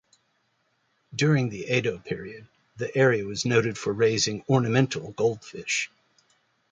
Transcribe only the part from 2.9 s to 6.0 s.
area was noted for raising ornamental goldfish.